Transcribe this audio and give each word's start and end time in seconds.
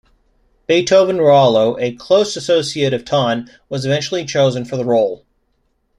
Beethoven 0.65 1.17
Rualo, 1.17 1.79
a 1.79 1.93
close 1.93 2.35
associate 2.35 2.91
of 2.91 3.05
Tan, 3.05 3.51
was 3.69 3.85
eventually 3.85 4.25
chosen 4.25 4.65
for 4.65 4.75
the 4.75 4.83
role. 4.83 5.27